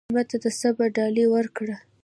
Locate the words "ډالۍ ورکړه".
0.95-1.75